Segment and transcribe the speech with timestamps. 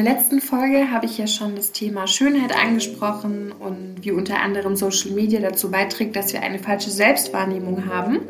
[0.00, 4.40] In der letzten Folge habe ich ja schon das Thema Schönheit angesprochen und wie unter
[4.40, 8.20] anderem Social Media dazu beiträgt, dass wir eine falsche Selbstwahrnehmung haben.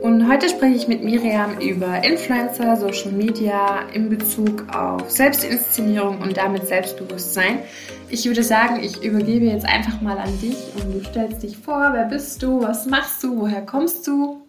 [0.00, 6.36] Und heute spreche ich mit Miriam über Influencer, Social Media in Bezug auf Selbstinszenierung und
[6.36, 7.64] damit Selbstbewusstsein.
[8.08, 11.90] Ich würde sagen, ich übergebe jetzt einfach mal an dich und du stellst dich vor,
[11.94, 14.46] wer bist du, was machst du, woher kommst du?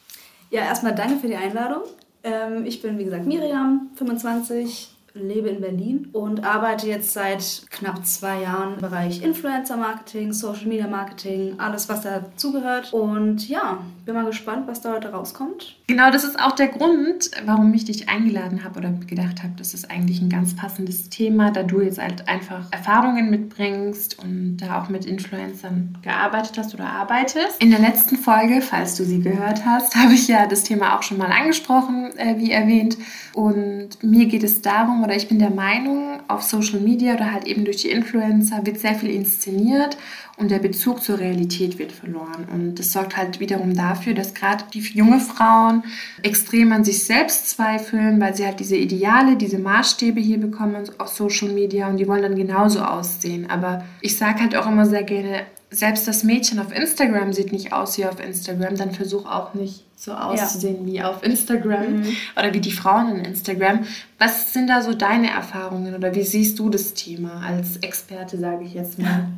[0.51, 1.81] Ja, erstmal danke für die Einladung.
[2.23, 8.05] Ähm, ich bin, wie gesagt, Miriam, 25, lebe in Berlin und arbeite jetzt seit knapp
[8.05, 12.93] zwei Jahren im Bereich Influencer Marketing, Social Media Marketing, alles, was dazugehört.
[12.93, 15.75] Und ja, bin mal gespannt, was da heute rauskommt.
[15.87, 19.73] Genau, das ist auch der Grund, warum ich dich eingeladen habe oder gedacht habe, das
[19.73, 24.81] ist eigentlich ein ganz passendes Thema, da du jetzt halt einfach Erfahrungen mitbringst und da
[24.81, 27.61] auch mit Influencern gearbeitet hast oder arbeitest.
[27.61, 31.03] In der letzten Folge, falls du sie gehört hast, habe ich ja das Thema auch
[31.03, 32.97] schon mal angesprochen, äh, wie erwähnt.
[33.33, 37.47] Und mir geht es darum, oder ich bin der Meinung, auf Social Media oder halt
[37.47, 39.97] eben durch die Influencer wird sehr viel inszeniert
[40.37, 42.45] und der Bezug zur Realität wird verloren.
[42.53, 45.83] Und das sorgt halt wiederum dafür, dass gerade die junge Frauen
[46.21, 51.07] extrem an sich selbst zweifeln, weil sie halt diese Ideale, diese Maßstäbe hier bekommen auf
[51.07, 53.49] Social Media und die wollen dann genauso aussehen.
[53.49, 55.41] Aber ich sage halt auch immer sehr gerne,
[55.71, 59.83] selbst das Mädchen auf Instagram sieht nicht aus wie auf Instagram, dann versuch auch nicht
[59.95, 60.93] so auszusehen ja.
[60.93, 62.15] wie auf Instagram mhm.
[62.37, 63.85] oder wie die Frauen in Instagram.
[64.17, 68.63] Was sind da so deine Erfahrungen oder wie siehst du das Thema als Experte, sage
[68.65, 69.27] ich jetzt mal?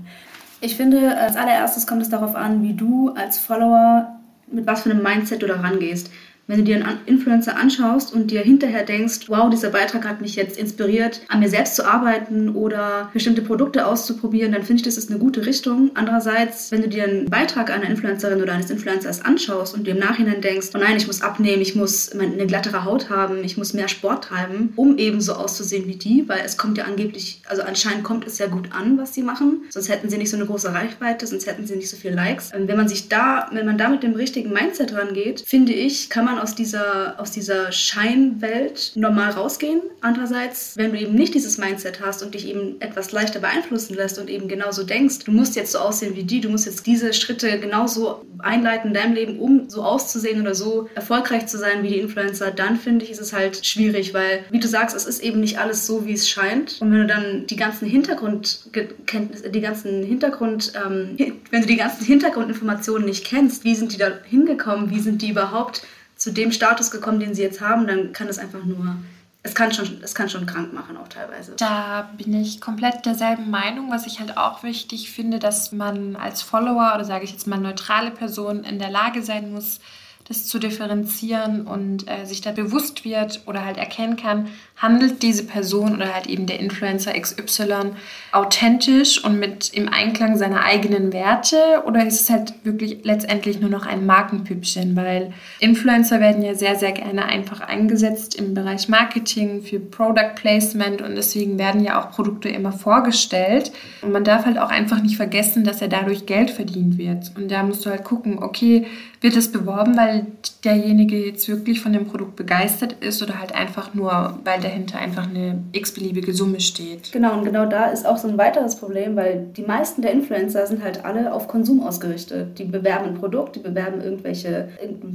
[0.63, 4.19] Ich finde, als allererstes kommt es darauf an, wie du als Follower
[4.51, 6.11] mit was für einem Mindset du da rangehst.
[6.47, 10.35] Wenn du dir einen Influencer anschaust und dir hinterher denkst, wow, dieser Beitrag hat mich
[10.35, 14.97] jetzt inspiriert, an mir selbst zu arbeiten oder bestimmte Produkte auszuprobieren, dann finde ich, das
[14.97, 15.91] ist eine gute Richtung.
[15.93, 19.99] Andererseits, wenn du dir einen Beitrag einer Influencerin oder eines Influencers anschaust und dir im
[19.99, 23.73] Nachhinein denkst, oh nein, ich muss abnehmen, ich muss eine glattere Haut haben, ich muss
[23.73, 27.61] mehr Sport treiben, um eben so auszusehen wie die, weil es kommt ja angeblich, also
[27.61, 29.61] anscheinend kommt es ja gut an, was sie machen.
[29.69, 32.51] Sonst hätten sie nicht so eine große Reichweite, sonst hätten sie nicht so viele Likes.
[32.53, 36.25] Wenn man sich da, wenn man da mit dem richtigen Mindset rangeht, finde ich, kann
[36.25, 39.81] man aus dieser, aus dieser Scheinwelt normal rausgehen.
[40.01, 44.19] Andererseits, wenn du eben nicht dieses Mindset hast und dich eben etwas leichter beeinflussen lässt
[44.19, 47.13] und eben genauso denkst, du musst jetzt so aussehen wie die, du musst jetzt diese
[47.13, 51.89] Schritte genauso einleiten in deinem Leben, um so auszusehen oder so erfolgreich zu sein wie
[51.89, 55.21] die Influencer, dann finde ich, ist es halt schwierig, weil, wie du sagst, es ist
[55.21, 56.81] eben nicht alles so, wie es scheint.
[56.81, 61.17] Und wenn du dann die ganzen Hintergrundkenntnisse, die ganzen Hintergrund, ähm,
[61.51, 65.29] wenn du die ganzen Hintergrundinformationen nicht kennst, wie sind die da hingekommen, wie sind die
[65.29, 65.83] überhaupt
[66.21, 68.95] zu dem Status gekommen, den sie jetzt haben, dann kann es einfach nur
[69.41, 71.53] es kann schon, es kann schon krank machen, auch teilweise.
[71.57, 76.43] Da bin ich komplett derselben Meinung, was ich halt auch wichtig finde, dass man als
[76.43, 79.79] Follower oder sage ich jetzt mal neutrale Person in der Lage sein muss,
[80.27, 84.47] das zu differenzieren und äh, sich da bewusst wird oder halt erkennen kann,
[84.81, 87.91] handelt diese Person oder halt eben der Influencer XY
[88.31, 91.83] authentisch und mit im Einklang seiner eigenen Werte?
[91.85, 96.75] Oder ist es halt wirklich letztendlich nur noch ein Markenpüppchen, weil Influencer werden ja sehr,
[96.75, 102.11] sehr gerne einfach eingesetzt im Bereich Marketing für Product Placement und deswegen werden ja auch
[102.11, 103.71] Produkte immer vorgestellt.
[104.01, 107.31] Und man darf halt auch einfach nicht vergessen, dass er dadurch Geld verdient wird.
[107.35, 108.87] Und da musst du halt gucken, okay,
[109.21, 110.25] wird es beworben, weil
[110.63, 115.27] derjenige jetzt wirklich von dem Produkt begeistert ist oder halt einfach nur, weil dahinter einfach
[115.27, 117.11] eine x-beliebige Summe steht.
[117.11, 120.65] Genau, und genau da ist auch so ein weiteres Problem, weil die meisten der Influencer
[120.65, 122.57] sind halt alle auf Konsum ausgerichtet.
[122.57, 124.69] Die bewerben ein Produkt, die bewerben irgendwelche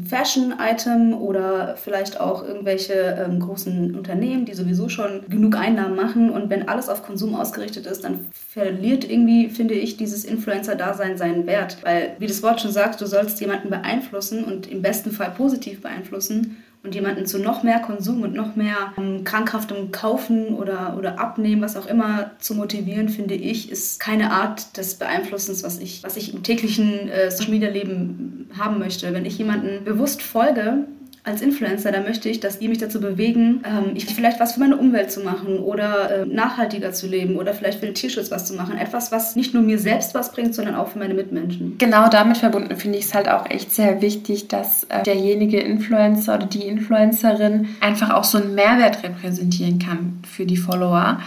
[0.09, 6.31] Fashion-Item oder vielleicht auch irgendwelche ähm, großen Unternehmen, die sowieso schon genug Einnahmen machen.
[6.31, 11.47] Und wenn alles auf Konsum ausgerichtet ist, dann verliert irgendwie, finde ich, dieses Influencer-Dasein seinen
[11.47, 11.79] Wert.
[11.83, 15.31] Weil, wie das Wort schon sagt, du sollst jemanden beeinflussen beeinflussen und im besten Fall
[15.31, 20.95] positiv beeinflussen und jemanden zu noch mehr Konsum und noch mehr ähm, krankhaftem Kaufen oder,
[20.97, 25.79] oder Abnehmen, was auch immer, zu motivieren, finde ich, ist keine Art des Beeinflussens, was
[25.81, 29.13] ich, was ich im täglichen äh, Social Media Leben haben möchte.
[29.13, 30.87] Wenn ich jemanden bewusst folge,
[31.27, 34.61] als Influencer, da möchte ich, dass die mich dazu bewegen, ähm, ich vielleicht was für
[34.61, 38.47] meine Umwelt zu machen oder äh, nachhaltiger zu leben oder vielleicht für den Tierschutz was
[38.47, 38.79] zu machen.
[38.79, 41.79] Etwas, was nicht nur mir selbst was bringt, sondern auch für meine Mitmenschen.
[41.79, 46.37] Genau damit verbunden finde ich es halt auch echt sehr wichtig, dass äh, derjenige Influencer
[46.37, 51.21] oder die Influencerin einfach auch so einen Mehrwert repräsentieren kann für die Follower.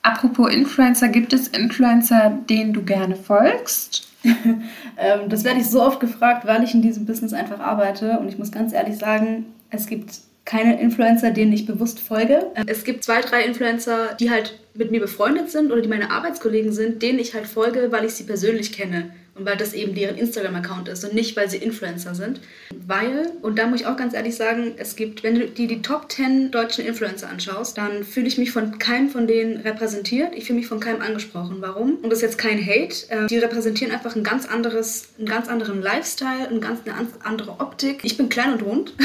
[0.00, 4.13] Apropos Influencer, gibt es Influencer, denen du gerne folgst?
[4.98, 8.18] ähm, das werde ich so oft gefragt, weil ich in diesem Business einfach arbeite.
[8.18, 12.46] Und ich muss ganz ehrlich sagen, es gibt keine Influencer, denen ich bewusst folge.
[12.66, 16.72] Es gibt zwei, drei Influencer, die halt mit mir befreundet sind oder die meine Arbeitskollegen
[16.72, 20.16] sind, denen ich halt folge, weil ich sie persönlich kenne und weil das eben deren
[20.16, 22.40] Instagram-Account ist und nicht, weil sie Influencer sind.
[22.86, 25.82] Weil, und da muss ich auch ganz ehrlich sagen, es gibt, wenn du dir die
[25.82, 30.34] Top 10 deutschen Influencer anschaust, dann fühle ich mich von keinem von denen repräsentiert.
[30.34, 31.56] Ich fühle mich von keinem angesprochen.
[31.60, 31.96] Warum?
[31.96, 33.08] Und das ist jetzt kein Hate.
[33.08, 36.80] Äh, die repräsentieren einfach ein ganz anderes, einen ganz anderen Lifestyle, eine ganz
[37.22, 38.00] andere Optik.
[38.02, 38.94] Ich bin klein und rund.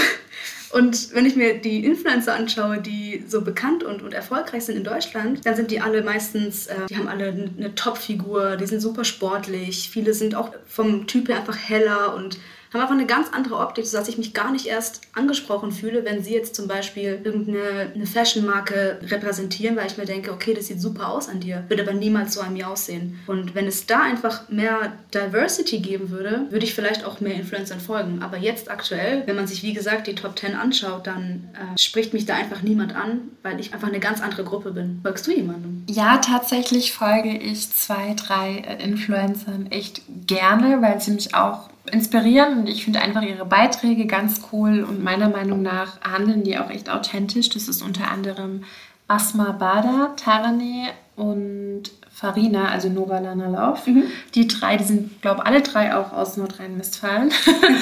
[0.71, 4.83] Und wenn ich mir die Influencer anschaue, die so bekannt und, und erfolgreich sind in
[4.83, 9.04] Deutschland, dann sind die alle meistens, äh, die haben alle eine Top-Figur, die sind super
[9.04, 9.89] sportlich.
[9.89, 12.38] Viele sind auch vom Typ her einfach heller und
[12.74, 16.24] haben einfach eine ganz andere Optik, sodass ich mich gar nicht erst angesprochen fühle, wenn
[16.24, 20.81] sie jetzt zum Beispiel irgendeine eine Fashion-Marke repräsentieren, weil ich mir denke, okay, das sieht
[20.81, 23.19] super aus an dir, wird aber niemals so an mir aussehen.
[23.27, 27.80] Und wenn es da einfach mehr Diversity geben würde, würde ich vielleicht auch mehr Influencern
[27.80, 28.21] folgen.
[28.21, 32.13] Aber jetzt aktuell, wenn man sich wie gesagt die Top 10 anschaut, dann äh, spricht
[32.13, 35.00] mich da einfach niemand an, weil ich einfach eine ganz andere Gruppe bin.
[35.01, 35.83] Folgst du jemandem?
[35.89, 42.60] Ja, tatsächlich folge ich zwei, drei äh, Influencern echt gerne, weil sie mich auch inspirieren
[42.60, 46.70] und ich finde einfach ihre Beiträge ganz cool und meiner Meinung nach handeln die auch
[46.70, 47.50] echt authentisch.
[47.50, 48.64] Das ist unter anderem
[49.08, 53.88] Asma Bada, Tarane und Farina, also Nova Lana Lauf.
[53.88, 54.04] Mhm.
[54.36, 57.32] Die drei, die sind, glaube ich, alle drei auch aus Nordrhein-Westfalen.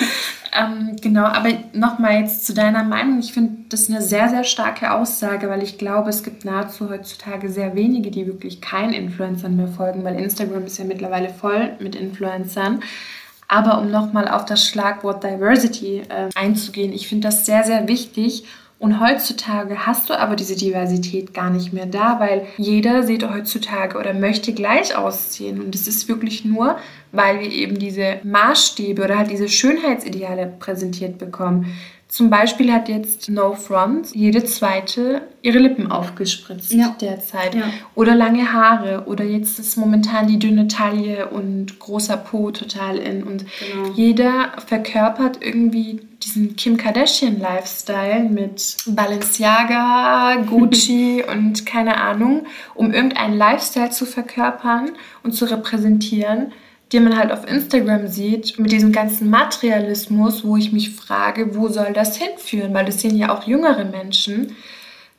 [0.54, 3.20] ähm, genau, aber nochmal jetzt zu deiner Meinung.
[3.20, 7.50] Ich finde das eine sehr, sehr starke Aussage, weil ich glaube, es gibt nahezu heutzutage
[7.50, 11.96] sehr wenige, die wirklich keinen Influencern mehr folgen, weil Instagram ist ja mittlerweile voll mit
[11.96, 12.82] Influencern.
[13.48, 18.46] Aber um nochmal auf das Schlagwort Diversity äh, einzugehen, ich finde das sehr, sehr wichtig.
[18.80, 23.98] Und heutzutage hast du aber diese Diversität gar nicht mehr da, weil jeder sieht heutzutage
[23.98, 25.60] oder möchte gleich aussehen.
[25.62, 26.78] Und es ist wirklich nur,
[27.12, 31.74] weil wir eben diese Maßstäbe oder halt diese Schönheitsideale präsentiert bekommen.
[32.10, 36.96] Zum Beispiel hat jetzt No Front jede zweite ihre Lippen aufgespritzt ja.
[37.02, 37.54] derzeit.
[37.54, 37.66] Ja.
[37.96, 39.04] Oder lange Haare.
[39.08, 43.24] Oder jetzt ist momentan die dünne Taille und großer Po total in.
[43.24, 43.90] Und genau.
[43.94, 53.90] jeder verkörpert irgendwie diesen Kim Kardashian-Lifestyle mit Balenciaga, Gucci und keine Ahnung, um irgendeinen Lifestyle
[53.90, 54.92] zu verkörpern
[55.24, 56.54] und zu repräsentieren
[56.94, 61.68] den man halt auf Instagram sieht, mit diesem ganzen Materialismus, wo ich mich frage, wo
[61.68, 62.74] soll das hinführen?
[62.74, 64.56] Weil das sehen ja auch jüngere Menschen.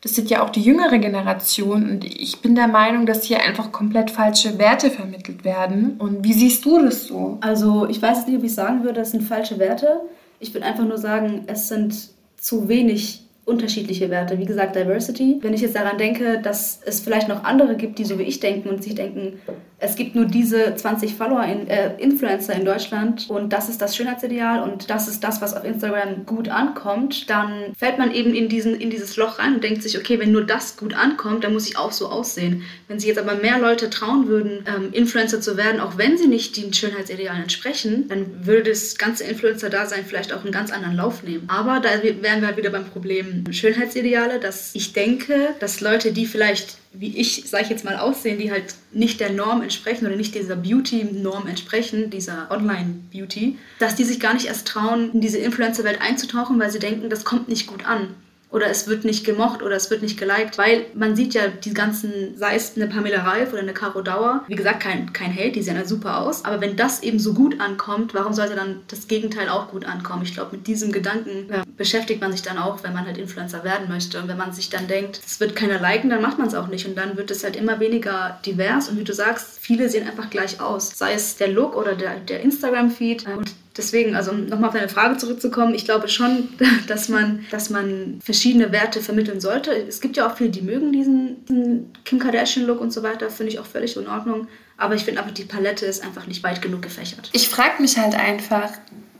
[0.00, 1.90] Das sieht ja auch die jüngere Generation.
[1.90, 5.96] Und ich bin der Meinung, dass hier einfach komplett falsche Werte vermittelt werden.
[5.98, 7.38] Und wie siehst du das so?
[7.40, 10.00] Also, ich weiß nicht, ob ich sagen würde, das sind falsche Werte.
[10.40, 11.94] Ich würde einfach nur sagen, es sind
[12.36, 14.38] zu wenig unterschiedliche Werte.
[14.38, 15.38] Wie gesagt, Diversity.
[15.40, 18.40] Wenn ich jetzt daran denke, dass es vielleicht noch andere gibt, die so wie ich
[18.40, 19.40] denken und sich denken,
[19.80, 23.96] es gibt nur diese 20 Follower, in, äh, Influencer in Deutschland und das ist das
[23.96, 28.48] Schönheitsideal und das ist das, was auf Instagram gut ankommt, dann fällt man eben in,
[28.48, 31.52] diesen, in dieses Loch rein und denkt sich, okay, wenn nur das gut ankommt, dann
[31.52, 32.64] muss ich auch so aussehen.
[32.88, 36.26] Wenn sich jetzt aber mehr Leute trauen würden, ähm, Influencer zu werden, auch wenn sie
[36.26, 41.22] nicht den Schönheitsidealen entsprechen, dann würde das ganze Influencer-Dasein vielleicht auch einen ganz anderen Lauf
[41.22, 41.44] nehmen.
[41.46, 46.26] Aber da wären wir halt wieder beim Problem Schönheitsideale, dass ich denke, dass Leute, die
[46.26, 50.16] vielleicht wie ich, sage ich jetzt mal, aussehen, die halt nicht der Norm entsprechen oder
[50.16, 55.38] nicht dieser Beauty-Norm entsprechen, dieser Online-Beauty, dass die sich gar nicht erst trauen, in diese
[55.38, 58.14] Influencer-Welt einzutauchen, weil sie denken, das kommt nicht gut an
[58.50, 61.74] oder es wird nicht gemocht oder es wird nicht geliked, weil man sieht ja die
[61.74, 65.52] ganzen, sei es eine Pamela Reif oder eine Caro Dauer, wie gesagt, kein, kein Hate,
[65.52, 68.80] die sehen ja super aus, aber wenn das eben so gut ankommt, warum sollte dann
[68.88, 70.22] das Gegenteil auch gut ankommen?
[70.22, 73.64] Ich glaube, mit diesem Gedanken ja, beschäftigt man sich dann auch, wenn man halt Influencer
[73.64, 74.20] werden möchte.
[74.20, 76.68] Und wenn man sich dann denkt, es wird keiner liken, dann macht man es auch
[76.68, 76.86] nicht.
[76.86, 78.88] Und dann wird es halt immer weniger divers.
[78.88, 82.20] Und wie du sagst, viele sehen einfach gleich aus, sei es der Look oder der,
[82.20, 83.26] der Instagram-Feed.
[83.26, 86.48] Und Deswegen, also um nochmal auf deine Frage zurückzukommen, ich glaube schon,
[86.88, 89.70] dass man, dass man verschiedene Werte vermitteln sollte.
[89.70, 93.52] Es gibt ja auch viele, die mögen diesen, diesen Kim Kardashian-Look und so weiter, finde
[93.52, 94.48] ich auch völlig in Ordnung.
[94.76, 97.30] Aber ich finde einfach, die Palette ist einfach nicht weit genug gefächert.
[97.32, 98.70] Ich frage mich halt einfach,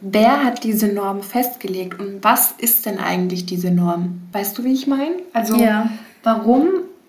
[0.01, 4.23] wer hat diese Norm festgelegt und was ist denn eigentlich diese Norm?
[4.33, 5.17] Weißt du, wie ich meine?
[5.33, 5.91] Also, ja.
[6.23, 6.69] warum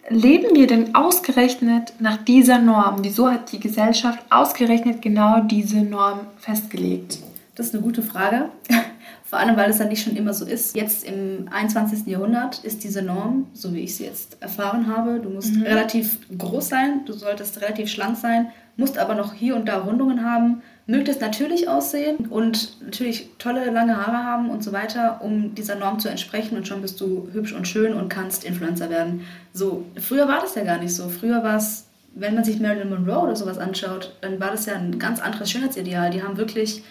[0.09, 2.97] leben wir denn ausgerechnet nach dieser Norm?
[3.03, 7.19] Wieso hat die Gesellschaft ausgerechnet genau diese Norm festgelegt?
[7.59, 8.45] Das ist eine gute Frage.
[9.25, 10.77] Vor allem, weil es ja nicht schon immer so ist.
[10.77, 12.07] Jetzt im 21.
[12.07, 15.63] Jahrhundert ist diese Norm, so wie ich sie jetzt erfahren habe, du musst mhm.
[15.63, 18.47] relativ groß sein, du solltest relativ schlank sein,
[18.77, 23.97] musst aber noch hier und da Rundungen haben, möchtest natürlich aussehen und natürlich tolle lange
[23.97, 27.51] Haare haben und so weiter, um dieser Norm zu entsprechen und schon bist du hübsch
[27.51, 29.25] und schön und kannst Influencer werden.
[29.51, 31.09] So, früher war das ja gar nicht so.
[31.09, 34.75] Früher war es, wenn man sich Marilyn Monroe oder sowas anschaut, dann war das ja
[34.75, 36.09] ein ganz anderes Schönheitsideal.
[36.11, 36.83] Die haben wirklich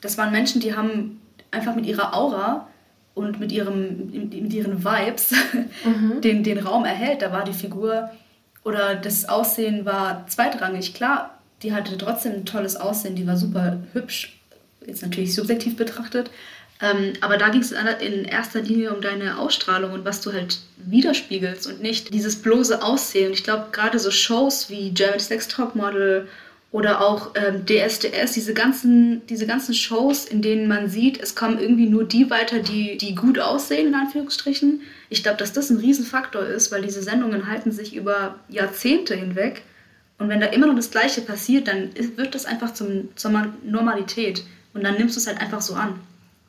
[0.00, 2.68] das waren Menschen, die haben einfach mit ihrer Aura
[3.14, 5.32] und mit, ihrem, mit ihren Vibes
[5.84, 6.20] mhm.
[6.22, 7.22] den, den Raum erhält.
[7.22, 8.10] Da war die Figur
[8.64, 10.94] oder das Aussehen war zweitrangig.
[10.94, 14.38] Klar, die hatte trotzdem ein tolles Aussehen, die war super hübsch,
[14.86, 16.30] jetzt natürlich subjektiv betrachtet.
[16.80, 20.60] Ähm, aber da ging es in erster Linie um deine Ausstrahlung und was du halt
[20.76, 23.32] widerspiegelst und nicht dieses bloße Aussehen.
[23.32, 26.28] Ich glaube, gerade so Shows wie Germany's Next Top Model
[26.70, 31.58] oder auch ähm, DSDS, diese ganzen, diese ganzen Shows, in denen man sieht, es kommen
[31.58, 34.82] irgendwie nur die weiter, die, die gut aussehen, in Anführungsstrichen.
[35.08, 39.62] Ich glaube, dass das ein Riesenfaktor ist, weil diese Sendungen halten sich über Jahrzehnte hinweg.
[40.18, 43.30] Und wenn da immer noch das Gleiche passiert, dann wird das einfach zum, zur
[43.64, 44.44] Normalität.
[44.74, 45.98] Und dann nimmst du es halt einfach so an.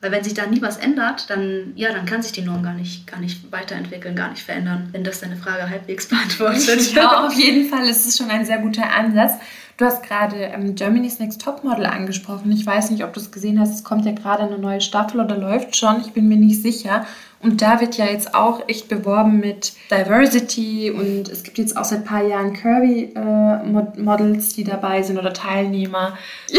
[0.02, 2.74] Weil wenn sich da nie was ändert, dann, ja, dann kann sich die Norm gar
[2.74, 6.94] nicht, gar nicht weiterentwickeln, gar nicht verändern, wenn das deine Frage halbwegs beantwortet.
[6.94, 9.34] Ja, auf jeden Fall ist es schon ein sehr guter Ansatz.
[9.80, 12.52] Du hast gerade ähm, Germany's Next Topmodel angesprochen.
[12.52, 13.74] Ich weiß nicht, ob du es gesehen hast.
[13.74, 16.02] Es kommt ja gerade eine neue Staffel oder läuft schon.
[16.02, 17.06] Ich bin mir nicht sicher.
[17.42, 21.86] Und da wird ja jetzt auch echt beworben mit Diversity und es gibt jetzt auch
[21.86, 26.18] seit ein paar Jahren Curvy-Models, äh, die dabei sind oder Teilnehmer.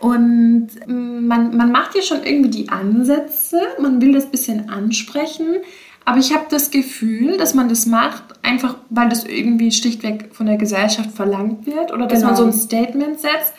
[0.00, 5.58] und man, man macht ja schon irgendwie die Ansätze, man will das bisschen ansprechen,
[6.10, 10.46] aber ich habe das Gefühl, dass man das macht, einfach weil das irgendwie schlichtweg von
[10.46, 12.32] der Gesellschaft verlangt wird oder dass genau.
[12.32, 13.54] man so ein Statement setzt.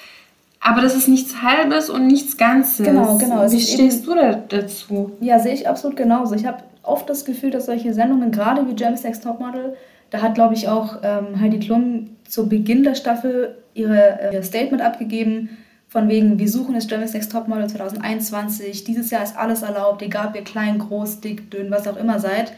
[0.60, 2.86] Aber das ist nichts Halbes und nichts Ganzes.
[2.86, 3.50] Genau, genau.
[3.50, 5.14] Wie stehst du da dazu?
[5.22, 6.36] Ja, sehe ich absolut genauso.
[6.36, 9.78] Ich habe oft das Gefühl, dass solche Sendungen, gerade wie James Sex Topmodel,
[10.10, 14.44] da hat, glaube ich, auch ähm, Heidi Klum zu Beginn der Staffel ihre, äh, ihr
[14.44, 15.58] Statement abgegeben,
[15.92, 20.30] von wegen, wir suchen das Germany's Next Topmodel 2021, dieses Jahr ist alles erlaubt, egal
[20.30, 22.54] ob ihr klein, groß, dick, dünn, was auch immer seid.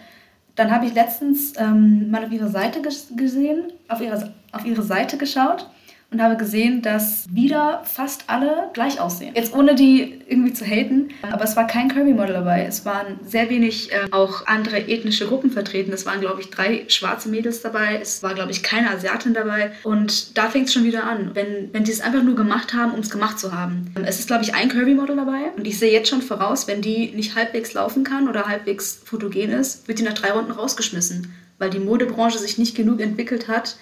[0.53, 2.79] Dann habe ich letztens ähm, mal auf ihre Seite
[3.15, 5.67] gesehen, auf ihre, auf ihre Seite geschaut
[6.13, 9.33] und habe gesehen, dass wieder fast alle gleich aussehen.
[9.35, 12.65] Jetzt ohne die irgendwie zu haten, aber es war kein Kirby-Model dabei.
[12.65, 15.91] Es waren sehr wenig äh, auch andere ethnische Gruppen vertreten.
[15.91, 17.99] Es waren, glaube ich, drei schwarze Mädels dabei.
[18.01, 19.71] Es war, glaube ich, keine Asiatin dabei.
[19.83, 22.93] Und da fängt es schon wieder an, wenn, wenn die es einfach nur gemacht haben,
[22.93, 23.91] um es gemacht zu haben.
[24.05, 25.51] Es ist, glaube ich, ein Kirby-Model dabei.
[25.57, 29.49] Und ich sehe jetzt schon voraus, wenn die nicht halbwegs laufen kann oder halbwegs fotogen
[29.49, 31.33] ist, wird die nach drei Runden rausgeschmissen.
[31.57, 33.77] Weil die Modebranche sich nicht genug entwickelt hat,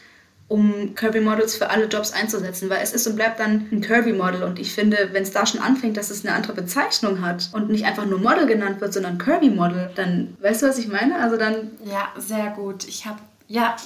[0.52, 4.60] um Kirby-Models für alle Jobs einzusetzen, weil es ist und bleibt dann ein Kirby-Model und
[4.60, 7.86] ich finde, wenn es da schon anfängt, dass es eine andere Bezeichnung hat und nicht
[7.86, 11.20] einfach nur Model genannt wird, sondern Kirby-Model, dann weißt du, was ich meine?
[11.22, 11.72] Also dann...
[11.86, 12.86] Ja, sehr gut.
[12.86, 13.20] Ich habe...
[13.48, 13.78] Ja,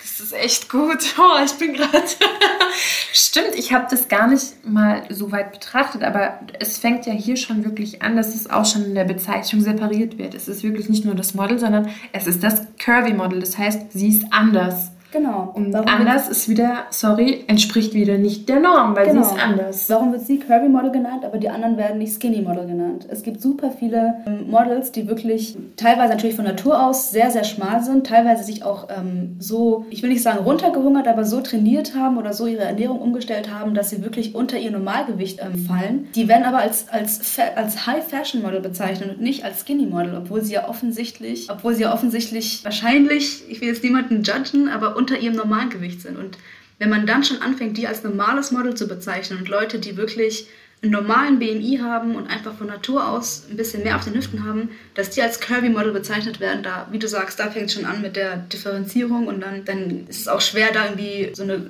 [0.00, 0.98] das ist echt gut.
[1.18, 2.04] Oh, ich bin gerade...
[3.12, 7.36] Stimmt, ich habe das gar nicht mal so weit betrachtet, aber es fängt ja hier
[7.36, 10.34] schon wirklich an, dass es auch schon in der Bezeichnung separiert wird.
[10.34, 13.40] Es ist wirklich nicht nur das Model, sondern es ist das Curvy-Model.
[13.40, 14.91] Das heißt, sie ist anders.
[15.12, 15.52] Genau.
[15.54, 19.22] Und Warum anders ist wieder, sorry, entspricht wieder nicht der Norm, weil genau.
[19.22, 19.90] sie ist anders.
[19.90, 23.06] Warum wird sie Curvy Model genannt, aber die anderen werden nicht Skinny Model genannt?
[23.10, 27.44] Es gibt super viele ähm, Models, die wirklich teilweise natürlich von Natur aus sehr, sehr
[27.44, 31.94] schmal sind, teilweise sich auch ähm, so, ich will nicht sagen runtergehungert, aber so trainiert
[31.94, 36.08] haben oder so ihre Ernährung umgestellt haben, dass sie wirklich unter ihr Normalgewicht ähm, fallen.
[36.14, 40.16] Die werden aber als, als, als High Fashion Model bezeichnet und nicht als Skinny Model,
[40.16, 44.96] obwohl sie ja offensichtlich, obwohl sie ja offensichtlich wahrscheinlich, ich will jetzt niemanden judgen, aber
[45.02, 46.16] unter ihrem normalen Gewicht sind.
[46.16, 46.38] Und
[46.78, 50.48] wenn man dann schon anfängt, die als normales Model zu bezeichnen und Leute, die wirklich
[50.82, 54.44] einen normalen BMI haben und einfach von Natur aus ein bisschen mehr auf den Hüften
[54.44, 57.84] haben, dass die als Curvy-Model bezeichnet werden, da, wie du sagst, da fängt es schon
[57.84, 61.68] an mit der Differenzierung und dann, dann ist es auch schwer, da irgendwie so eine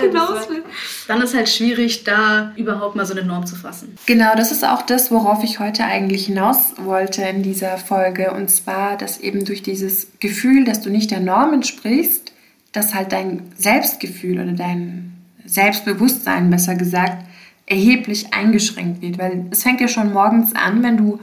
[0.00, 0.64] hinaus will.
[1.06, 3.96] Dann ist halt schwierig, da überhaupt mal so eine Norm zu fassen.
[4.06, 8.32] Genau, das ist auch das, worauf ich heute eigentlich hinaus wollte in dieser Folge.
[8.32, 12.32] Und zwar, dass eben durch dieses Gefühl, dass du nicht der Norm entsprichst,
[12.72, 15.12] dass halt dein Selbstgefühl oder dein
[15.44, 17.24] Selbstbewusstsein, besser gesagt,
[17.66, 19.18] erheblich eingeschränkt wird.
[19.18, 21.20] Weil es fängt ja schon morgens an, wenn du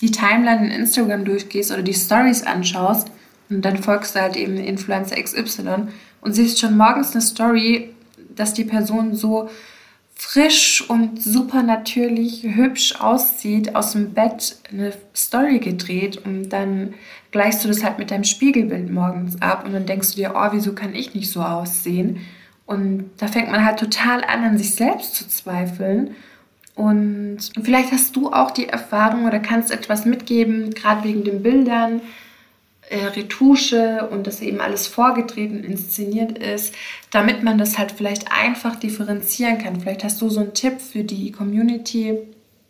[0.00, 3.10] die Timeline in Instagram durchgehst oder die Stories anschaust
[3.48, 5.88] und dann folgst du halt eben Influencer XY
[6.20, 7.90] und siehst schon morgens eine Story,
[8.34, 9.48] dass die Person so
[10.14, 16.94] frisch und super natürlich hübsch aussieht, aus dem Bett eine Story gedreht und dann
[17.32, 20.48] gleichst du das halt mit deinem Spiegelbild morgens ab und dann denkst du dir, oh,
[20.52, 22.20] wieso kann ich nicht so aussehen?
[22.72, 26.14] Und da fängt man halt total an, an sich selbst zu zweifeln.
[26.74, 32.00] Und vielleicht hast du auch die Erfahrung oder kannst etwas mitgeben, gerade wegen den Bildern,
[32.88, 36.74] äh, Retusche und dass eben alles vorgedreht und inszeniert ist,
[37.10, 39.80] damit man das halt vielleicht einfach differenzieren kann.
[39.80, 42.18] Vielleicht hast du so einen Tipp für die Community,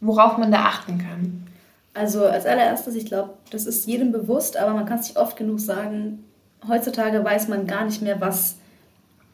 [0.00, 1.46] worauf man da achten kann.
[1.94, 5.60] Also als allererstes, ich glaube, das ist jedem bewusst, aber man kann sich oft genug
[5.60, 6.24] sagen,
[6.66, 8.56] heutzutage weiß man gar nicht mehr, was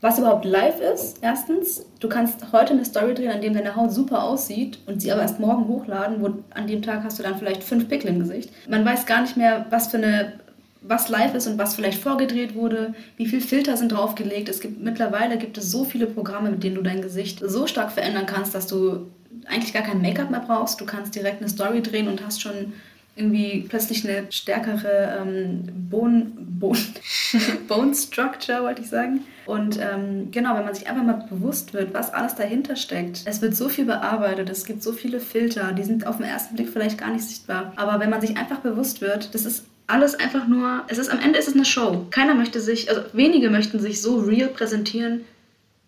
[0.01, 1.85] was überhaupt live ist, erstens.
[1.99, 5.23] Du kannst heute eine Story drehen, an dem deine Haut super aussieht und sie aber
[5.23, 8.51] erst morgen hochladen, wo an dem Tag hast du dann vielleicht fünf Pickel im Gesicht.
[8.69, 10.35] Man weiß gar nicht mehr, was für eine
[10.81, 14.49] was live ist und was vielleicht vorgedreht wurde, wie viele Filter sind draufgelegt.
[14.49, 17.91] Es gibt mittlerweile gibt es so viele Programme, mit denen du dein Gesicht so stark
[17.91, 19.09] verändern kannst, dass du
[19.47, 20.81] eigentlich gar kein Make-up mehr brauchst.
[20.81, 22.73] Du kannst direkt eine Story drehen und hast schon
[23.17, 26.79] irgendwie plötzlich eine stärkere ähm, Bone, Bone,
[27.69, 29.21] Bone Structure, wollte ich sagen.
[29.49, 33.23] Und ähm, genau, wenn man sich einfach mal bewusst wird, was alles dahinter steckt.
[33.25, 36.55] Es wird so viel bearbeitet, es gibt so viele Filter, die sind auf den ersten
[36.55, 37.73] Blick vielleicht gar nicht sichtbar.
[37.77, 41.19] Aber wenn man sich einfach bewusst wird, das ist alles einfach nur, es ist am
[41.19, 42.05] Ende ist es eine Show.
[42.11, 45.25] Keiner möchte sich, also wenige möchten sich so real präsentieren,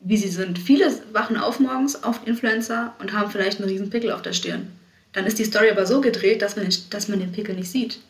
[0.01, 0.59] wie sie sind.
[0.59, 4.69] Viele wachen auf morgens auf Influencer und haben vielleicht einen riesen Pickel auf der Stirn.
[5.13, 8.01] Dann ist die Story aber so gedreht, dass man dass man den Pickel nicht sieht.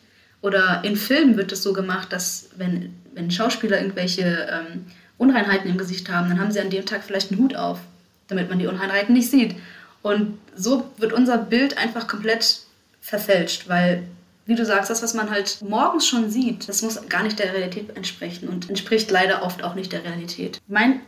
[0.41, 4.85] Oder in Filmen wird es so gemacht, dass wenn, wenn Schauspieler irgendwelche ähm,
[5.21, 7.79] Unreinheiten im Gesicht haben, dann haben sie an dem Tag vielleicht einen Hut auf,
[8.27, 9.55] damit man die Unreinheiten nicht sieht.
[10.01, 12.61] Und so wird unser Bild einfach komplett
[13.01, 14.03] verfälscht, weil
[14.47, 17.53] wie du sagst, das, was man halt morgens schon sieht, das muss gar nicht der
[17.53, 20.59] Realität entsprechen und entspricht leider oft auch nicht der Realität.
[20.67, 21.01] Mein,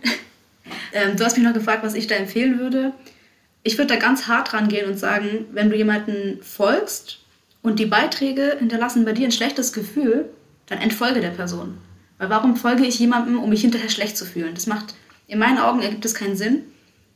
[0.93, 2.93] ähm, du hast mich noch gefragt, was ich da empfehlen würde.
[3.63, 7.19] Ich würde da ganz hart rangehen und sagen, wenn du jemanden folgst
[7.63, 10.29] und die Beiträge hinterlassen bei dir ein schlechtes Gefühl,
[10.67, 11.79] dann entfolge der Person.
[12.17, 14.53] Weil warum folge ich jemandem, um mich hinterher schlecht zu fühlen?
[14.53, 14.95] Das macht,
[15.27, 16.63] in meinen Augen ergibt es keinen Sinn.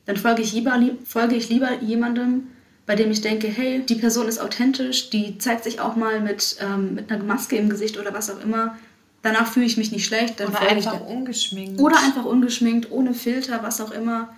[0.05, 2.47] Dann folge ich lieber, folge ich lieber jemandem,
[2.85, 6.55] bei dem ich denke, hey, die Person ist authentisch, die zeigt sich auch mal mit,
[6.61, 8.77] ähm, mit einer Maske im Gesicht oder was auch immer.
[9.21, 10.39] Danach fühle ich mich nicht schlecht.
[10.39, 11.81] Dann oder einfach ich, ungeschminkt.
[11.81, 14.33] Oder einfach ungeschminkt, ohne Filter, was auch immer.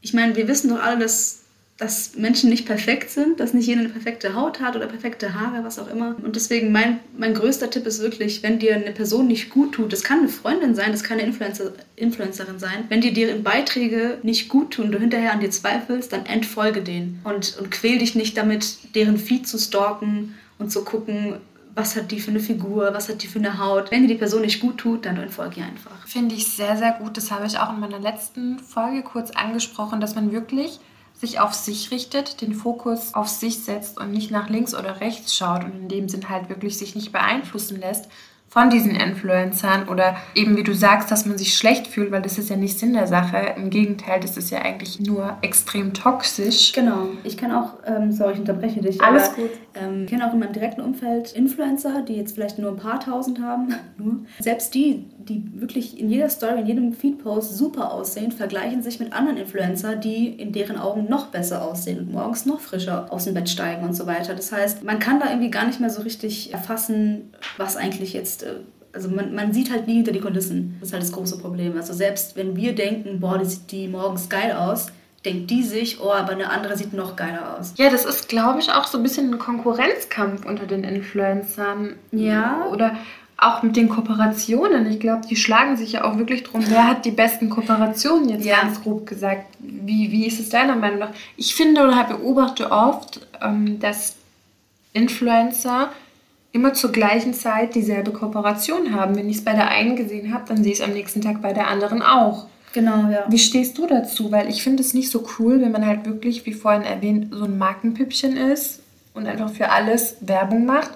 [0.00, 1.43] Ich meine, wir wissen doch alle, dass
[1.76, 5.64] dass Menschen nicht perfekt sind, dass nicht jeder eine perfekte Haut hat oder perfekte Haare,
[5.64, 6.14] was auch immer.
[6.22, 9.92] Und deswegen mein, mein größter Tipp ist wirklich, wenn dir eine Person nicht gut tut,
[9.92, 14.18] das kann eine Freundin sein, das kann eine Influencer, Influencerin sein, wenn dir deren Beiträge
[14.22, 18.14] nicht gut tun, du hinterher an dir zweifelst, dann entfolge denen und, und quäl dich
[18.14, 21.34] nicht damit, deren Feed zu stalken und zu gucken,
[21.74, 23.90] was hat die für eine Figur, was hat die für eine Haut.
[23.90, 26.06] Wenn dir die Person nicht gut tut, dann entfolge ihr einfach.
[26.06, 27.16] Finde ich sehr, sehr gut.
[27.16, 30.78] Das habe ich auch in meiner letzten Folge kurz angesprochen, dass man wirklich
[31.14, 35.34] sich auf sich richtet, den Fokus auf sich setzt und nicht nach links oder rechts
[35.34, 38.08] schaut und in dem Sinn halt wirklich sich nicht beeinflussen lässt
[38.54, 42.38] von diesen Influencern oder eben wie du sagst, dass man sich schlecht fühlt, weil das
[42.38, 43.36] ist ja nicht Sinn der Sache.
[43.56, 46.72] Im Gegenteil, das ist ja eigentlich nur extrem toxisch.
[46.72, 47.08] Genau.
[47.24, 49.02] Ich kann auch, ähm, sorry, ich unterbreche dich.
[49.02, 49.50] Alles aber, gut.
[49.74, 53.00] Ähm, ich kenne auch in meinem direkten Umfeld Influencer, die jetzt vielleicht nur ein paar
[53.00, 53.74] tausend haben.
[53.96, 54.20] Nur.
[54.38, 59.12] Selbst die, die wirklich in jeder Story, in jedem Feedpost super aussehen, vergleichen sich mit
[59.12, 63.34] anderen Influencer, die in deren Augen noch besser aussehen und morgens noch frischer aus dem
[63.34, 64.34] Bett steigen und so weiter.
[64.34, 68.43] Das heißt, man kann da irgendwie gar nicht mehr so richtig erfassen, was eigentlich jetzt
[68.44, 68.60] äh,
[68.92, 70.76] also man, man sieht halt nie hinter die Kulissen.
[70.78, 71.76] Das ist halt das große Problem.
[71.76, 74.86] Also selbst wenn wir denken, boah, die sieht die morgens geil aus,
[75.24, 77.74] denkt die sich, oh, aber eine andere sieht noch geiler aus.
[77.76, 81.94] Ja, das ist, glaube ich, auch so ein bisschen ein Konkurrenzkampf unter den Influencern.
[82.12, 82.66] Ja.
[82.70, 82.96] Oder
[83.36, 84.86] auch mit den Kooperationen.
[84.86, 88.44] Ich glaube, die schlagen sich ja auch wirklich drum, wer hat die besten Kooperationen jetzt
[88.44, 88.60] ja.
[88.60, 89.46] ganz grob gesagt.
[89.58, 91.10] Wie, wie ist es deiner Meinung nach?
[91.36, 94.16] Ich finde oder beobachte oft, ähm, dass
[94.92, 95.90] Influencer
[96.54, 99.16] immer zur gleichen Zeit dieselbe Kooperation haben.
[99.16, 101.42] Wenn ich es bei der einen gesehen habe, dann sehe ich es am nächsten Tag
[101.42, 102.46] bei der anderen auch.
[102.72, 103.24] Genau, ja.
[103.28, 104.30] Wie stehst du dazu?
[104.30, 107.44] Weil ich finde es nicht so cool, wenn man halt wirklich, wie vorhin erwähnt, so
[107.44, 108.80] ein Markenpüppchen ist
[109.14, 110.92] und einfach für alles Werbung macht.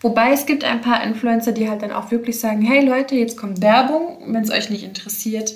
[0.00, 3.36] Wobei es gibt ein paar Influencer, die halt dann auch wirklich sagen, hey Leute, jetzt
[3.36, 5.52] kommt Werbung, wenn es euch nicht interessiert,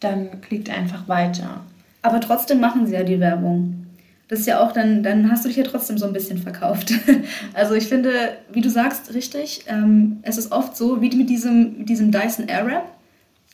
[0.00, 1.60] dann klickt einfach weiter.
[2.02, 3.85] Aber trotzdem machen sie ja die Werbung
[4.28, 6.92] das ist ja auch dann, dann hast du dich ja trotzdem so ein bisschen verkauft.
[7.54, 11.78] Also ich finde, wie du sagst, richtig, ähm, es ist oft so, wie mit diesem,
[11.78, 12.84] mit diesem Dyson Airwrap,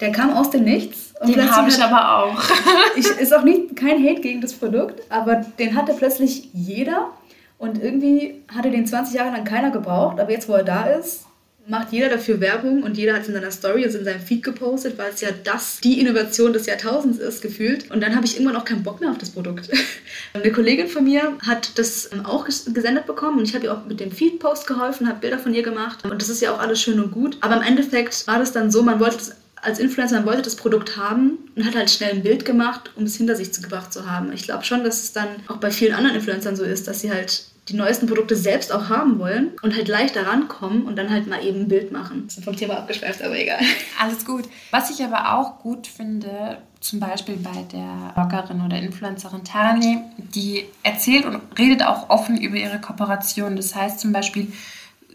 [0.00, 1.14] der kam aus dem Nichts.
[1.20, 2.42] Und den habe ich hat, aber auch.
[2.96, 7.10] ich, ist auch nicht, kein Hate gegen das Produkt, aber den hatte plötzlich jeder
[7.58, 11.26] und irgendwie hatte den 20 Jahre lang keiner gebraucht, aber jetzt, wo er da ist,
[11.66, 14.42] macht jeder dafür Werbung und jeder hat es in seiner Story, also in seinem Feed
[14.42, 17.90] gepostet, weil es ja das die Innovation des Jahrtausends ist, gefühlt.
[17.90, 19.70] Und dann habe ich irgendwann auch keinen Bock mehr auf das Produkt.
[20.32, 23.86] Eine Kollegin von mir hat das ähm, auch gesendet bekommen und ich habe ihr auch
[23.86, 26.80] mit dem Feed-Post geholfen, habe Bilder von ihr gemacht und das ist ja auch alles
[26.80, 27.38] schön und gut.
[27.40, 30.56] Aber im Endeffekt war das dann so, man wollte das als Influencer, man wollte das
[30.56, 34.10] Produkt haben und hat halt schnell ein Bild gemacht, um es hinter sich gebracht zu
[34.10, 34.32] haben.
[34.32, 37.12] Ich glaube schon, dass es dann auch bei vielen anderen Influencern so ist, dass sie
[37.12, 41.28] halt die neuesten Produkte selbst auch haben wollen und halt leichter rankommen und dann halt
[41.28, 42.24] mal eben ein Bild machen.
[42.26, 43.60] Das ist vom Thema abgeschweift, aber egal.
[44.00, 44.44] Alles gut.
[44.72, 50.64] Was ich aber auch gut finde, zum Beispiel bei der Bloggerin oder Influencerin Tani, die
[50.82, 53.54] erzählt und redet auch offen über ihre Kooperation.
[53.54, 54.52] Das heißt zum Beispiel,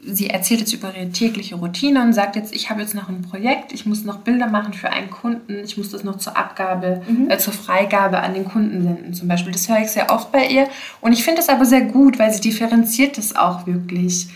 [0.08, 3.22] sie erzählt jetzt über ihre tägliche Routine und sagt jetzt, ich habe jetzt noch ein
[3.22, 7.02] Projekt, ich muss noch Bilder machen für einen Kunden, ich muss das noch zur Abgabe,
[7.08, 7.30] mhm.
[7.30, 9.52] äh, zur Freigabe an den Kunden senden zum Beispiel.
[9.52, 10.68] Das höre ich sehr oft bei ihr
[11.02, 14.28] und ich finde das aber sehr gut, weil sie differenziert das auch wirklich.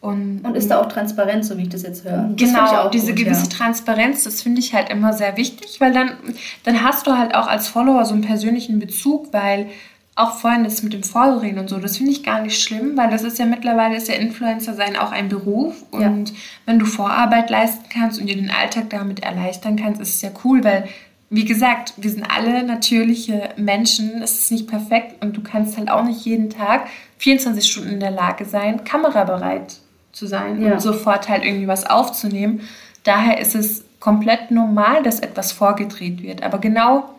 [0.00, 2.30] Und, und ist da auch transparent, so wie ich das jetzt höre.
[2.36, 3.48] Genau, diese gut, gewisse ja.
[3.48, 6.12] Transparenz, das finde ich halt immer sehr wichtig, weil dann,
[6.62, 9.66] dann hast du halt auch als Follower so einen persönlichen Bezug, weil
[10.18, 13.08] auch vorhin das mit dem Vorreden und so, das finde ich gar nicht schlimm, weil
[13.08, 16.34] das ist ja mittlerweile ist ja Influencer sein auch ein Beruf und ja.
[16.66, 20.30] wenn du Vorarbeit leisten kannst und dir den Alltag damit erleichtern kannst, ist es ja
[20.44, 20.88] cool, weil
[21.30, 25.88] wie gesagt, wir sind alle natürliche Menschen, es ist nicht perfekt und du kannst halt
[25.88, 29.76] auch nicht jeden Tag 24 Stunden in der Lage sein, kamerabereit
[30.10, 30.72] zu sein ja.
[30.72, 32.62] und sofort halt irgendwie was aufzunehmen.
[33.04, 37.10] Daher ist es komplett normal, dass etwas vorgedreht wird, aber genau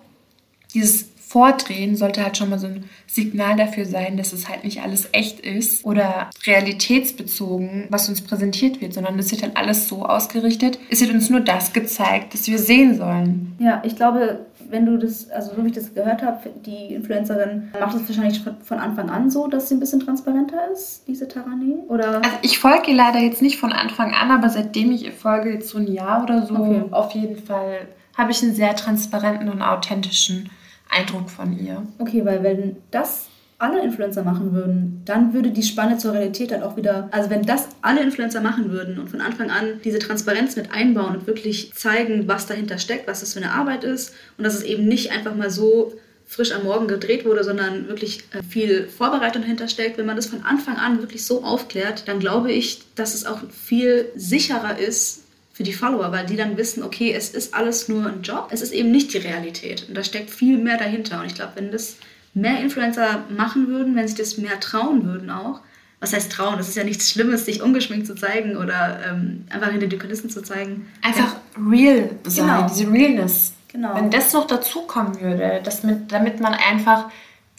[0.74, 4.82] dieses Vordrehen sollte halt schon mal so ein Signal dafür sein, dass es halt nicht
[4.82, 10.08] alles echt ist oder realitätsbezogen, was uns präsentiert wird, sondern es wird halt alles so
[10.08, 10.80] ausgerichtet.
[10.90, 13.56] Es wird uns nur das gezeigt, das wir sehen sollen.
[13.60, 17.70] Ja, ich glaube, wenn du das, also so wie ich das gehört habe, die Influencerin
[17.80, 21.76] macht es wahrscheinlich von Anfang an so, dass sie ein bisschen transparenter ist, diese Tarani?
[21.90, 22.24] Oder?
[22.24, 25.54] Also ich folge ihr leider jetzt nicht von Anfang an, aber seitdem ich ihr folge,
[25.54, 26.82] jetzt so ein Jahr oder so, okay.
[26.90, 27.88] auf jeden Fall
[28.18, 30.50] habe ich einen sehr transparenten und authentischen
[30.90, 31.84] Eindruck von ihr.
[32.00, 33.28] Okay, weil wenn das
[33.60, 37.44] alle Influencer machen würden, dann würde die Spanne zur Realität dann auch wieder, also wenn
[37.44, 41.74] das alle Influencer machen würden und von Anfang an diese Transparenz mit einbauen und wirklich
[41.74, 45.12] zeigen, was dahinter steckt, was das für eine Arbeit ist und dass es eben nicht
[45.12, 45.94] einfach mal so
[46.26, 49.98] frisch am Morgen gedreht wurde, sondern wirklich äh, viel Vorbereitung dahinter steckt.
[49.98, 53.40] Wenn man das von Anfang an wirklich so aufklärt, dann glaube ich, dass es auch
[53.52, 55.24] viel sicherer ist,
[55.60, 58.62] für die Follower, weil die dann wissen, okay, es ist alles nur ein Job, es
[58.62, 61.20] ist eben nicht die Realität und da steckt viel mehr dahinter.
[61.20, 61.98] Und ich glaube, wenn das
[62.34, 65.60] mehr Influencer machen würden, wenn sich das mehr trauen würden auch,
[66.00, 66.56] was heißt trauen?
[66.56, 70.30] Das ist ja nichts Schlimmes, sich ungeschminkt zu zeigen oder ähm, einfach hinter die Kulissen
[70.30, 70.88] zu zeigen.
[71.02, 71.70] Einfach ja.
[71.70, 72.68] real sein, genau.
[72.70, 73.52] diese Realness.
[73.68, 73.96] Genau.
[73.96, 77.10] Wenn das noch dazukommen würde, dass mit, damit man einfach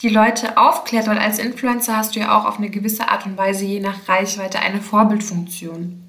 [0.01, 3.37] die Leute aufklärt, weil als Influencer hast du ja auch auf eine gewisse Art und
[3.37, 6.01] Weise je nach Reichweite eine Vorbildfunktion.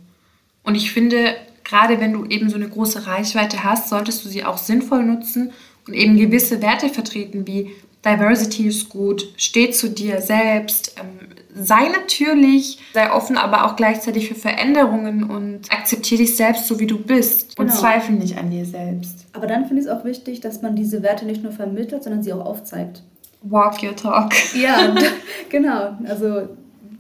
[0.62, 1.36] Und ich finde,
[1.72, 5.52] gerade wenn du eben so eine große Reichweite hast, solltest du sie auch sinnvoll nutzen
[5.88, 7.70] und eben gewisse Werte vertreten, wie
[8.04, 14.28] Diversity ist gut, steh zu dir selbst, ähm, sei natürlich, sei offen, aber auch gleichzeitig
[14.28, 17.70] für Veränderungen und akzeptiere dich selbst so, wie du bist genau.
[17.70, 19.24] und zweifle nicht an dir selbst.
[19.32, 22.22] Aber dann finde ich es auch wichtig, dass man diese Werte nicht nur vermittelt, sondern
[22.22, 23.02] sie auch aufzeigt.
[23.40, 24.32] Walk your talk.
[24.54, 24.94] Ja,
[25.48, 25.96] genau.
[26.06, 26.48] Also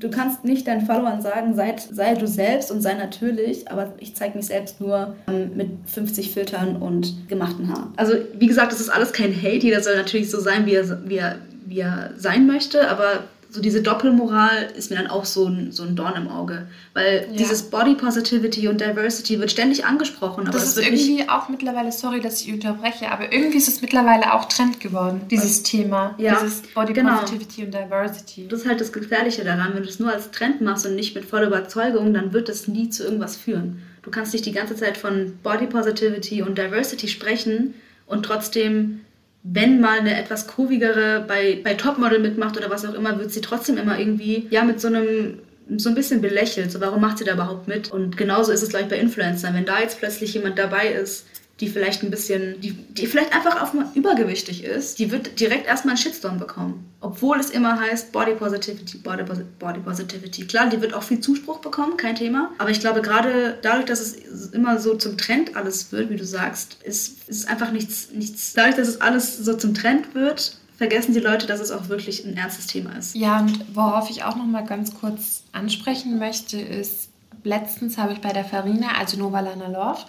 [0.02, 4.16] Du kannst nicht deinen Followern sagen, sei, sei du selbst und sei natürlich, aber ich
[4.16, 7.92] zeige mich selbst nur ähm, mit 50 Filtern und gemachten Haaren.
[7.96, 9.64] Also wie gesagt, das ist alles kein Hate.
[9.64, 11.36] Jeder soll natürlich so sein, wie er, wie er,
[11.66, 15.82] wie er sein möchte, aber so diese Doppelmoral ist mir dann auch so ein, so
[15.82, 16.66] ein Dorn im Auge.
[16.94, 17.36] Weil ja.
[17.36, 20.48] dieses Body Positivity und Diversity wird ständig angesprochen.
[20.48, 24.32] Aber das ist irgendwie auch mittlerweile, sorry, dass ich unterbreche, aber irgendwie ist es mittlerweile
[24.32, 26.14] auch Trend geworden, dieses Thema.
[26.16, 27.20] Ja, dieses Body genau.
[27.20, 28.48] Positivity und Diversity.
[28.48, 29.74] Das ist halt das Gefährliche daran.
[29.74, 32.68] Wenn du es nur als Trend machst und nicht mit voller Überzeugung, dann wird das
[32.68, 33.82] nie zu irgendwas führen.
[34.00, 37.74] Du kannst nicht die ganze Zeit von Body Positivity und Diversity sprechen
[38.06, 39.02] und trotzdem
[39.42, 43.40] wenn mal eine etwas kurvigere bei, bei Topmodel mitmacht oder was auch immer, wird sie
[43.40, 45.38] trotzdem immer irgendwie, ja, mit so einem
[45.76, 46.70] so ein bisschen belächelt.
[46.70, 47.90] So, warum macht sie da überhaupt mit?
[47.90, 49.54] Und genauso ist es gleich bei Influencern.
[49.54, 51.26] Wenn da jetzt plötzlich jemand dabei ist,
[51.62, 55.68] die vielleicht ein bisschen, die, die vielleicht einfach auch mal übergewichtig ist, die wird direkt
[55.68, 56.92] erstmal einen Shitstorm bekommen.
[57.00, 59.22] Obwohl es immer heißt Body Positivity, Body,
[59.60, 60.44] Body Positivity.
[60.44, 62.50] Klar, die wird auch viel Zuspruch bekommen, kein Thema.
[62.58, 66.26] Aber ich glaube, gerade dadurch, dass es immer so zum Trend alles wird, wie du
[66.26, 68.54] sagst, ist, ist es einfach nichts, nichts.
[68.54, 72.24] Dadurch, dass es alles so zum Trend wird, vergessen die Leute, dass es auch wirklich
[72.24, 73.14] ein ernstes Thema ist.
[73.14, 77.10] Ja, und worauf ich auch noch mal ganz kurz ansprechen möchte, ist,
[77.44, 80.00] letztens habe ich bei der Farina, also Novalana Love,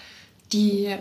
[0.52, 0.96] die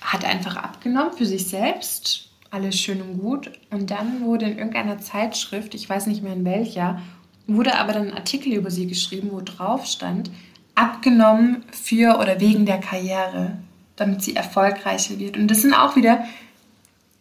[0.00, 3.50] hat einfach abgenommen für sich selbst, alles schön und gut.
[3.70, 7.00] Und dann wurde in irgendeiner Zeitschrift, ich weiß nicht mehr in welcher,
[7.46, 10.30] wurde aber dann ein Artikel über sie geschrieben, wo drauf stand,
[10.74, 13.58] abgenommen für oder wegen der Karriere,
[13.96, 15.36] damit sie erfolgreicher wird.
[15.36, 16.24] Und das sind auch wieder,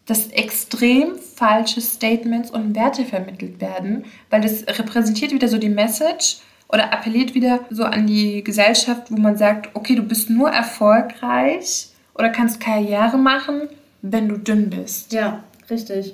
[0.05, 6.37] dass extrem falsche Statements und Werte vermittelt werden, weil das repräsentiert wieder so die Message
[6.67, 11.89] oder appelliert wieder so an die Gesellschaft, wo man sagt, okay, du bist nur erfolgreich,
[12.15, 13.69] oder kannst Karriere machen,
[14.01, 15.13] wenn du dünn bist.
[15.13, 16.13] Ja, richtig.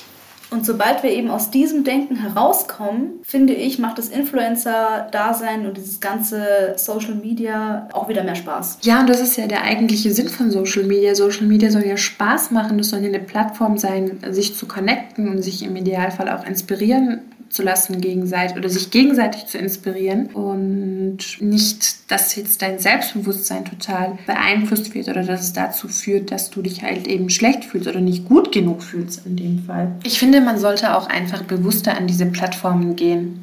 [0.52, 6.02] Und sobald wir eben aus diesem Denken herauskommen, finde ich, macht das Influencer-Dasein und dieses
[6.02, 8.80] ganze Social Media auch wieder mehr Spaß.
[8.82, 11.16] Ja, und das ist ja der eigentliche Sinn von Social Media.
[11.16, 15.30] Social Media soll ja Spaß machen, das soll ja eine Plattform sein, sich zu connecten
[15.30, 21.18] und sich im Idealfall auch inspirieren zu lassen gegenseitig oder sich gegenseitig zu inspirieren und
[21.40, 26.62] nicht, dass jetzt dein Selbstbewusstsein total beeinflusst wird oder dass es dazu führt, dass du
[26.62, 29.92] dich halt eben schlecht fühlst oder nicht gut genug fühlst in dem Fall.
[30.04, 33.40] Ich finde, man sollte auch einfach bewusster an diese Plattformen gehen.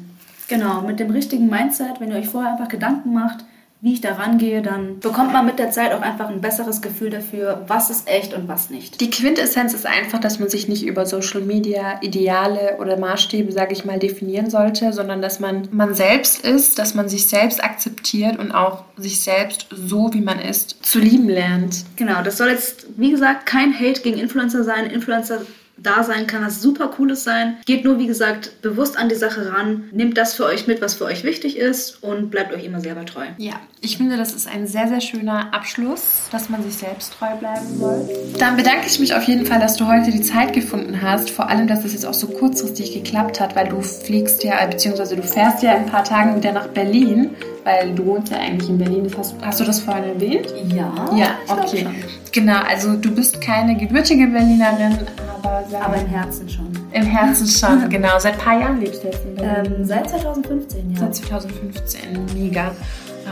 [0.47, 3.45] Genau, mit dem richtigen Mindset, wenn ihr euch vorher einfach Gedanken macht,
[3.81, 7.11] wie ich da rangehe, dann bekommt man mit der Zeit auch einfach ein besseres Gefühl
[7.11, 8.99] dafür, was ist echt und was nicht.
[8.99, 13.71] Die Quintessenz ist einfach, dass man sich nicht über Social Media Ideale oder Maßstäbe, sage
[13.71, 18.37] ich mal, definieren sollte, sondern dass man man selbst ist, dass man sich selbst akzeptiert
[18.37, 21.85] und auch sich selbst so, wie man ist, zu lieben lernt.
[21.95, 24.89] Genau, das soll jetzt, wie gesagt, kein Hate gegen Influencer sein.
[24.89, 25.41] Influencer
[25.83, 27.57] da sein kann was super Cooles sein.
[27.65, 29.85] Geht nur, wie gesagt, bewusst an die Sache ran.
[29.91, 33.05] Nehmt das für euch mit, was für euch wichtig ist und bleibt euch immer selber
[33.05, 33.25] treu.
[33.37, 37.35] Ja, ich finde, das ist ein sehr, sehr schöner Abschluss, dass man sich selbst treu
[37.39, 38.09] bleiben soll.
[38.37, 41.29] Dann bedanke ich mich auf jeden Fall, dass du heute die Zeit gefunden hast.
[41.29, 45.15] Vor allem, dass es jetzt auch so kurzfristig geklappt hat, weil du fliegst ja, beziehungsweise
[45.15, 47.31] du fährst ja in ein paar Tagen wieder nach Berlin,
[47.63, 49.09] weil du wohnst ja eigentlich in Berlin.
[49.17, 50.53] Hast, hast du das vorhin erwähnt?
[50.73, 51.09] Ja.
[51.15, 51.87] Ja, okay.
[52.31, 54.97] Genau, also du bist keine gebürtige Berlinerin,
[55.37, 56.69] aber, aber im Herzen schon.
[56.91, 58.19] Im Herzen schon, genau.
[58.19, 59.73] Seit ein paar Jahren lebst du jetzt in Berlin?
[59.77, 60.99] Ähm, seit 2015, ja.
[60.99, 61.99] Seit 2015,
[62.35, 62.71] mega.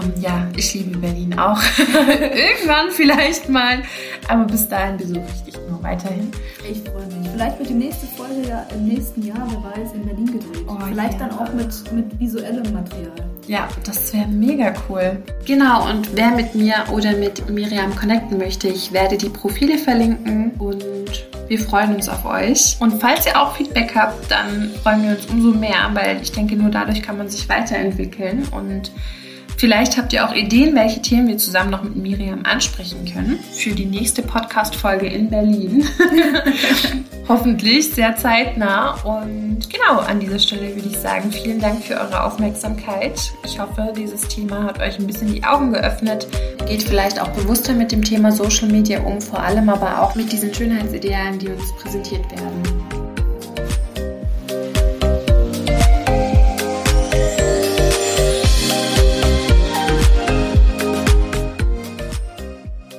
[0.01, 1.61] Ähm, ja, ich liebe Berlin auch.
[1.77, 3.83] Irgendwann vielleicht mal.
[4.27, 6.31] Aber bis dahin besuche ich dich nur weiterhin.
[6.69, 7.29] Ich freue mich.
[7.31, 10.65] Vielleicht wird die nächste Folge ja im nächsten Jahr, wer weiß, in Berlin gedreht.
[10.67, 11.27] Oh, vielleicht ja.
[11.27, 13.13] dann auch mit, mit visuellem Material.
[13.47, 15.23] Ja, das wäre mega cool.
[15.45, 20.51] Genau, und wer mit mir oder mit Miriam connecten möchte, ich werde die Profile verlinken
[20.59, 22.75] und wir freuen uns auf euch.
[22.79, 26.57] Und falls ihr auch Feedback habt, dann freuen wir uns umso mehr, weil ich denke,
[26.57, 28.91] nur dadurch kann man sich weiterentwickeln und
[29.57, 33.71] Vielleicht habt ihr auch Ideen, welche Themen wir zusammen noch mit Miriam ansprechen können für
[33.71, 35.83] die nächste Podcast-Folge in Berlin.
[37.27, 38.95] Hoffentlich sehr zeitnah.
[39.03, 43.33] Und genau, an dieser Stelle würde ich sagen, vielen Dank für eure Aufmerksamkeit.
[43.43, 46.27] Ich hoffe, dieses Thema hat euch ein bisschen die Augen geöffnet.
[46.65, 50.31] Geht vielleicht auch bewusster mit dem Thema Social Media um, vor allem aber auch mit
[50.31, 53.06] diesen Schönheitsidealen, die uns präsentiert werden.